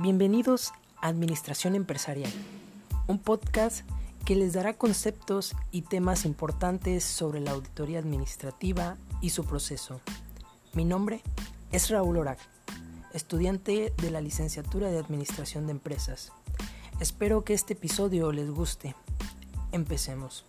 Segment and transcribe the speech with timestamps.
[0.00, 2.30] Bienvenidos a Administración Empresarial,
[3.08, 3.84] un podcast
[4.24, 10.00] que les dará conceptos y temas importantes sobre la auditoría administrativa y su proceso.
[10.72, 11.20] Mi nombre
[11.72, 12.38] es Raúl Orac,
[13.12, 16.30] estudiante de la licenciatura de Administración de Empresas.
[17.00, 18.94] Espero que este episodio les guste.
[19.72, 20.46] Empecemos.